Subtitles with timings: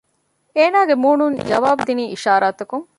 [0.55, 2.85] އޭނާގެ މޫނުން ޖަވާބު ދިނީ އިޝާރާތަކުން